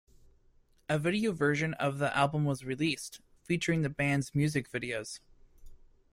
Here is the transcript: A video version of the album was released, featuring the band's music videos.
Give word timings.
A 0.89 0.97
video 0.97 1.31
version 1.31 1.75
of 1.75 1.99
the 1.99 2.17
album 2.17 2.43
was 2.43 2.65
released, 2.65 3.21
featuring 3.43 3.83
the 3.83 3.89
band's 3.89 4.33
music 4.33 4.67
videos. 4.67 5.19